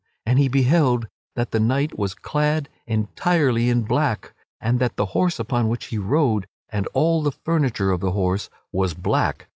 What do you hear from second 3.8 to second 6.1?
black, and that the horse upon which he